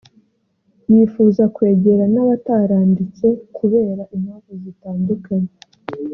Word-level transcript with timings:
bifuza 0.87 1.43
kwegera 1.55 2.03
n’abataranditse 2.13 3.27
kubera 3.57 4.03
impamvu 4.15 4.51
zitandukanye 4.63 5.51